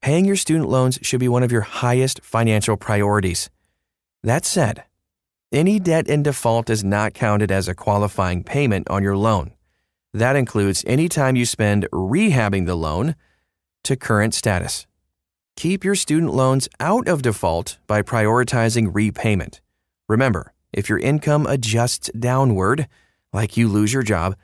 Paying 0.00 0.24
your 0.24 0.36
student 0.36 0.70
loans 0.70 0.98
should 1.02 1.20
be 1.20 1.28
one 1.28 1.42
of 1.42 1.52
your 1.52 1.60
highest 1.60 2.22
financial 2.22 2.78
priorities. 2.78 3.50
That 4.22 4.46
said, 4.46 4.84
any 5.52 5.78
debt 5.78 6.08
in 6.08 6.22
default 6.22 6.70
is 6.70 6.82
not 6.82 7.12
counted 7.12 7.52
as 7.52 7.68
a 7.68 7.74
qualifying 7.74 8.44
payment 8.44 8.88
on 8.88 9.02
your 9.02 9.16
loan. 9.16 9.52
That 10.14 10.36
includes 10.36 10.82
any 10.86 11.10
time 11.10 11.36
you 11.36 11.44
spend 11.44 11.86
rehabbing 11.92 12.64
the 12.64 12.76
loan 12.76 13.14
to 13.84 13.94
current 13.94 14.32
status. 14.32 14.86
Keep 15.56 15.84
your 15.84 15.94
student 15.94 16.32
loans 16.32 16.66
out 16.80 17.08
of 17.08 17.20
default 17.20 17.76
by 17.86 18.00
prioritizing 18.00 18.90
repayment. 18.94 19.60
Remember, 20.08 20.54
if 20.72 20.88
your 20.88 20.98
income 20.98 21.46
adjusts 21.46 22.10
downward, 22.18 22.88
like 23.32 23.58
you 23.58 23.68
lose 23.68 23.92
your 23.92 24.02
job, 24.02 24.34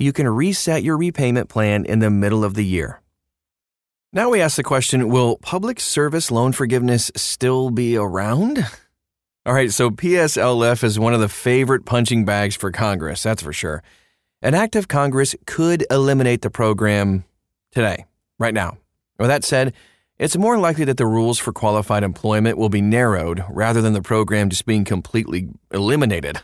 you 0.00 0.12
can 0.12 0.26
reset 0.26 0.82
your 0.82 0.96
repayment 0.96 1.48
plan 1.48 1.84
in 1.84 1.98
the 1.98 2.10
middle 2.10 2.42
of 2.42 2.54
the 2.54 2.64
year. 2.64 3.00
Now 4.12 4.30
we 4.30 4.40
ask 4.40 4.56
the 4.56 4.62
question 4.62 5.10
Will 5.10 5.36
public 5.36 5.78
service 5.78 6.30
loan 6.30 6.52
forgiveness 6.52 7.12
still 7.14 7.70
be 7.70 7.96
around? 7.96 8.66
All 9.46 9.54
right, 9.54 9.70
so 9.70 9.90
PSLF 9.90 10.82
is 10.82 10.98
one 10.98 11.14
of 11.14 11.20
the 11.20 11.28
favorite 11.28 11.84
punching 11.84 12.24
bags 12.24 12.56
for 12.56 12.70
Congress, 12.70 13.22
that's 13.22 13.42
for 13.42 13.52
sure. 13.52 13.82
An 14.42 14.54
act 14.54 14.74
of 14.74 14.88
Congress 14.88 15.34
could 15.46 15.86
eliminate 15.90 16.42
the 16.42 16.50
program 16.50 17.24
today, 17.70 18.06
right 18.38 18.54
now. 18.54 18.78
With 19.18 19.28
that 19.28 19.44
said, 19.44 19.74
it's 20.18 20.36
more 20.36 20.58
likely 20.58 20.84
that 20.84 20.96
the 20.96 21.06
rules 21.06 21.38
for 21.38 21.52
qualified 21.52 22.02
employment 22.02 22.58
will 22.58 22.68
be 22.68 22.82
narrowed 22.82 23.44
rather 23.48 23.80
than 23.80 23.92
the 23.92 24.02
program 24.02 24.50
just 24.50 24.66
being 24.66 24.84
completely 24.84 25.48
eliminated. 25.70 26.40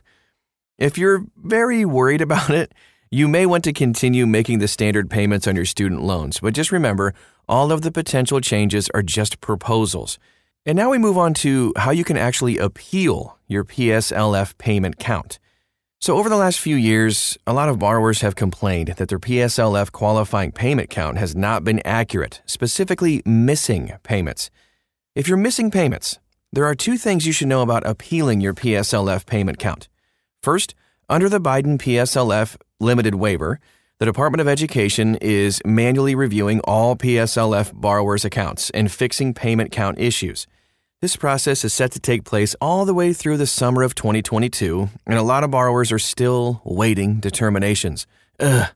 If 0.78 0.96
you're 0.96 1.24
very 1.36 1.84
worried 1.84 2.20
about 2.20 2.50
it, 2.50 2.72
you 3.10 3.28
may 3.28 3.46
want 3.46 3.62
to 3.64 3.72
continue 3.72 4.26
making 4.26 4.58
the 4.58 4.66
standard 4.66 5.08
payments 5.08 5.46
on 5.46 5.54
your 5.54 5.64
student 5.64 6.02
loans, 6.02 6.40
but 6.40 6.54
just 6.54 6.72
remember 6.72 7.14
all 7.48 7.70
of 7.70 7.82
the 7.82 7.92
potential 7.92 8.40
changes 8.40 8.90
are 8.94 9.02
just 9.02 9.40
proposals. 9.40 10.18
And 10.64 10.76
now 10.76 10.90
we 10.90 10.98
move 10.98 11.16
on 11.16 11.32
to 11.34 11.72
how 11.76 11.92
you 11.92 12.02
can 12.02 12.16
actually 12.16 12.58
appeal 12.58 13.38
your 13.46 13.64
PSLF 13.64 14.58
payment 14.58 14.98
count. 14.98 15.38
So, 16.00 16.18
over 16.18 16.28
the 16.28 16.36
last 16.36 16.58
few 16.58 16.74
years, 16.74 17.38
a 17.46 17.52
lot 17.52 17.68
of 17.68 17.78
borrowers 17.78 18.20
have 18.20 18.34
complained 18.34 18.88
that 18.88 19.08
their 19.08 19.20
PSLF 19.20 19.92
qualifying 19.92 20.50
payment 20.50 20.90
count 20.90 21.16
has 21.16 21.36
not 21.36 21.62
been 21.62 21.80
accurate, 21.84 22.42
specifically 22.44 23.22
missing 23.24 23.92
payments. 24.02 24.50
If 25.14 25.28
you're 25.28 25.38
missing 25.38 25.70
payments, 25.70 26.18
there 26.52 26.66
are 26.66 26.74
two 26.74 26.98
things 26.98 27.26
you 27.26 27.32
should 27.32 27.48
know 27.48 27.62
about 27.62 27.86
appealing 27.86 28.40
your 28.40 28.52
PSLF 28.52 29.26
payment 29.26 29.58
count. 29.58 29.88
First, 30.42 30.74
under 31.08 31.28
the 31.28 31.40
Biden 31.40 31.78
PSLF 31.78 32.56
limited 32.80 33.14
waiver, 33.16 33.60
the 33.98 34.04
Department 34.06 34.40
of 34.40 34.48
Education 34.48 35.16
is 35.22 35.60
manually 35.64 36.14
reviewing 36.14 36.60
all 36.60 36.96
PSLF 36.96 37.72
borrowers' 37.74 38.24
accounts 38.24 38.70
and 38.70 38.92
fixing 38.92 39.32
payment 39.32 39.72
count 39.72 39.98
issues. 39.98 40.46
This 41.00 41.16
process 41.16 41.64
is 41.64 41.72
set 41.72 41.92
to 41.92 42.00
take 42.00 42.24
place 42.24 42.54
all 42.60 42.84
the 42.84 42.94
way 42.94 43.12
through 43.12 43.36
the 43.36 43.46
summer 43.46 43.82
of 43.82 43.94
2022, 43.94 44.88
and 45.06 45.18
a 45.18 45.22
lot 45.22 45.44
of 45.44 45.50
borrowers 45.50 45.92
are 45.92 45.98
still 45.98 46.60
waiting 46.64 47.20
determinations. 47.20 48.06
Ugh. 48.40 48.68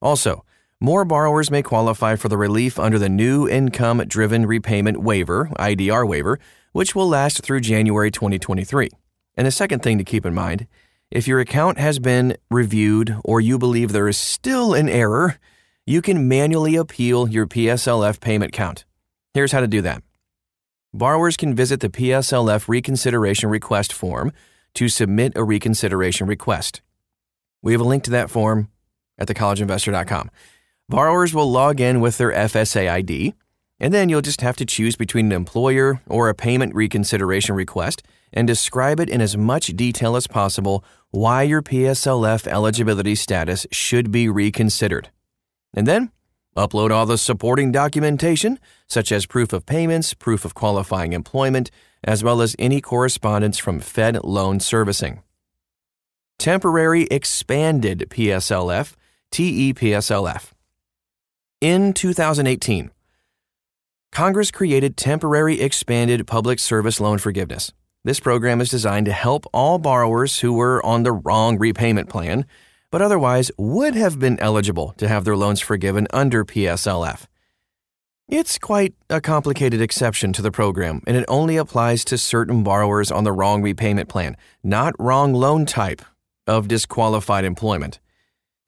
Also, 0.00 0.44
more 0.80 1.04
borrowers 1.04 1.50
may 1.50 1.62
qualify 1.62 2.16
for 2.16 2.28
the 2.28 2.36
relief 2.36 2.78
under 2.78 2.98
the 2.98 3.08
new 3.08 3.48
Income 3.48 4.04
Driven 4.08 4.46
Repayment 4.46 5.02
Waiver, 5.02 5.50
IDR 5.58 6.08
waiver, 6.08 6.38
which 6.72 6.94
will 6.94 7.08
last 7.08 7.42
through 7.42 7.60
January 7.60 8.10
2023. 8.10 8.90
And 9.36 9.46
the 9.46 9.50
second 9.50 9.82
thing 9.82 9.98
to 9.98 10.04
keep 10.04 10.26
in 10.26 10.34
mind 10.34 10.66
if 11.12 11.28
your 11.28 11.40
account 11.40 11.78
has 11.78 11.98
been 11.98 12.34
reviewed 12.50 13.14
or 13.22 13.38
you 13.38 13.58
believe 13.58 13.92
there 13.92 14.08
is 14.08 14.16
still 14.16 14.72
an 14.72 14.88
error, 14.88 15.36
you 15.84 16.00
can 16.00 16.26
manually 16.26 16.74
appeal 16.74 17.28
your 17.28 17.46
PSLF 17.46 18.18
payment 18.18 18.52
count. 18.52 18.86
Here's 19.34 19.52
how 19.52 19.60
to 19.60 19.68
do 19.68 19.82
that 19.82 20.02
borrowers 20.94 21.36
can 21.36 21.54
visit 21.54 21.80
the 21.80 21.90
PSLF 21.90 22.66
reconsideration 22.66 23.50
request 23.50 23.92
form 23.92 24.32
to 24.74 24.88
submit 24.88 25.34
a 25.36 25.44
reconsideration 25.44 26.26
request. 26.26 26.80
We 27.60 27.72
have 27.72 27.80
a 27.82 27.84
link 27.84 28.04
to 28.04 28.10
that 28.12 28.30
form 28.30 28.68
at 29.18 29.28
thecollegeinvestor.com. 29.28 30.30
Borrowers 30.88 31.34
will 31.34 31.50
log 31.50 31.78
in 31.78 32.00
with 32.00 32.16
their 32.16 32.32
FSA 32.32 32.90
ID, 32.90 33.34
and 33.78 33.92
then 33.92 34.08
you'll 34.08 34.22
just 34.22 34.40
have 34.40 34.56
to 34.56 34.64
choose 34.64 34.96
between 34.96 35.26
an 35.26 35.32
employer 35.32 36.00
or 36.06 36.30
a 36.30 36.34
payment 36.34 36.74
reconsideration 36.74 37.54
request 37.54 38.02
and 38.32 38.46
describe 38.46 38.98
it 38.98 39.10
in 39.10 39.20
as 39.20 39.36
much 39.36 39.68
detail 39.76 40.16
as 40.16 40.26
possible 40.26 40.84
why 41.12 41.44
your 41.44 41.62
PSLF 41.62 42.46
eligibility 42.48 43.14
status 43.14 43.66
should 43.70 44.10
be 44.10 44.28
reconsidered. 44.28 45.10
And 45.72 45.86
then 45.86 46.10
Upload 46.56 46.90
all 46.90 47.06
the 47.06 47.16
supporting 47.16 47.72
documentation, 47.72 48.58
such 48.86 49.10
as 49.10 49.24
proof 49.24 49.54
of 49.54 49.64
payments, 49.64 50.12
proof 50.12 50.44
of 50.44 50.54
qualifying 50.54 51.14
employment, 51.14 51.70
as 52.04 52.22
well 52.22 52.42
as 52.42 52.54
any 52.58 52.80
correspondence 52.80 53.56
from 53.56 53.80
Fed 53.80 54.22
Loan 54.22 54.60
Servicing. 54.60 55.22
Temporary 56.38 57.04
Expanded 57.04 58.06
PSLF, 58.10 58.94
TEPSLF. 59.30 60.50
In 61.62 61.94
2018, 61.94 62.90
Congress 64.10 64.50
created 64.50 64.98
Temporary 64.98 65.58
Expanded 65.58 66.26
Public 66.26 66.58
Service 66.58 67.00
Loan 67.00 67.16
Forgiveness. 67.16 67.72
This 68.04 68.20
program 68.20 68.60
is 68.60 68.68
designed 68.68 69.06
to 69.06 69.12
help 69.12 69.46
all 69.52 69.78
borrowers 69.78 70.40
who 70.40 70.52
were 70.52 70.84
on 70.84 71.02
the 71.02 71.12
wrong 71.12 71.58
repayment 71.58 72.08
plan 72.08 72.46
but 72.92 73.02
otherwise 73.02 73.50
would 73.56 73.96
have 73.96 74.20
been 74.20 74.38
eligible 74.38 74.92
to 74.98 75.08
have 75.08 75.24
their 75.24 75.34
loans 75.34 75.60
forgiven 75.60 76.06
under 76.12 76.44
PSLF. 76.44 77.24
It's 78.28 78.58
quite 78.58 78.94
a 79.10 79.20
complicated 79.20 79.80
exception 79.80 80.32
to 80.34 80.42
the 80.42 80.52
program, 80.52 81.00
and 81.06 81.16
it 81.16 81.24
only 81.26 81.56
applies 81.56 82.04
to 82.04 82.18
certain 82.18 82.62
borrowers 82.62 83.10
on 83.10 83.24
the 83.24 83.32
wrong 83.32 83.62
repayment 83.62 84.08
plan, 84.08 84.36
not 84.62 84.94
wrong 84.98 85.32
loan 85.32 85.66
type 85.66 86.02
of 86.46 86.68
disqualified 86.68 87.44
employment. 87.44 87.98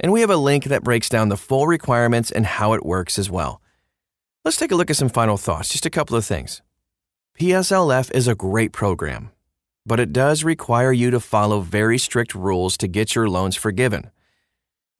And 0.00 0.10
we 0.10 0.22
have 0.22 0.30
a 0.30 0.36
link 0.36 0.64
that 0.64 0.82
breaks 0.82 1.08
down 1.08 1.28
the 1.28 1.36
full 1.36 1.66
requirements 1.66 2.32
and 2.32 2.46
how 2.46 2.72
it 2.72 2.84
works 2.84 3.18
as 3.18 3.30
well. 3.30 3.60
Let's 4.44 4.56
take 4.56 4.72
a 4.72 4.76
look 4.76 4.90
at 4.90 4.96
some 4.96 5.08
final 5.08 5.36
thoughts, 5.36 5.68
just 5.68 5.86
a 5.86 5.90
couple 5.90 6.16
of 6.16 6.24
things. 6.24 6.62
PSLF 7.38 8.10
is 8.14 8.28
a 8.28 8.34
great 8.36 8.70
program, 8.70 9.32
but 9.84 9.98
it 9.98 10.12
does 10.12 10.44
require 10.44 10.92
you 10.92 11.10
to 11.10 11.18
follow 11.18 11.62
very 11.62 11.98
strict 11.98 12.32
rules 12.32 12.76
to 12.76 12.86
get 12.86 13.16
your 13.16 13.28
loans 13.28 13.56
forgiven. 13.56 14.08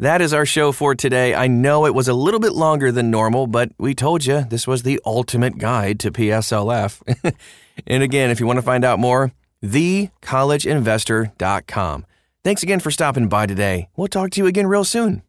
That 0.01 0.20
is 0.20 0.35
our 0.35 0.44
show 0.44 0.73
for 0.73 0.97
today. 0.97 1.33
I 1.33 1.47
know 1.47 1.87
it 1.87 1.94
was 1.94 2.09
a 2.09 2.12
little 2.12 2.40
bit 2.40 2.53
longer 2.53 2.90
than 2.90 3.09
normal, 3.09 3.47
but 3.47 3.70
we 3.79 3.94
told 3.94 4.27
you 4.27 4.47
this 4.51 4.66
was 4.66 4.83
the 4.83 5.01
ultimate 5.07 5.59
guide 5.59 6.01
to 6.01 6.11
PSLF. 6.11 7.35
and 7.87 8.03
again, 8.03 8.31
if 8.31 8.40
you 8.40 8.47
want 8.47 8.57
to 8.57 8.62
find 8.62 8.85
out 8.85 8.99
more, 8.99 9.31
thecollegeinvestor.com. 9.62 12.07
Thanks 12.42 12.64
again 12.64 12.81
for 12.81 12.90
stopping 12.90 13.29
by 13.29 13.47
today. 13.47 13.90
We'll 13.97 14.09
talk 14.09 14.33
to 14.33 14.40
you 14.40 14.49
again 14.49 14.66
real 14.66 14.83
soon. 14.83 15.23